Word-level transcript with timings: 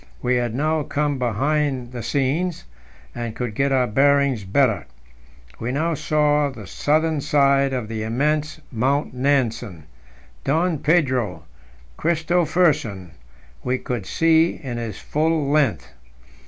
We 0.23 0.37
had 0.37 0.55
now 0.55 0.81
come 0.81 1.19
behind 1.19 1.91
the 1.91 2.01
scenes, 2.01 2.63
and 3.13 3.35
could 3.35 3.53
get 3.53 3.71
our 3.71 3.85
bearings 3.85 4.43
better. 4.45 4.87
We 5.59 5.71
now 5.71 5.93
saw 5.93 6.49
the 6.49 6.65
southern 6.65 7.21
side 7.21 7.71
of 7.71 7.87
the 7.87 8.01
immense 8.01 8.59
Mount 8.71 9.13
Nansen; 9.13 9.83
Don 10.43 10.79
Pedro 10.79 11.43
Christophersen 11.99 13.11
we 13.63 13.77
could 13.77 14.07
see 14.07 14.55
in 14.63 14.77
his 14.79 14.97
full 14.97 15.51
length. 15.51 15.89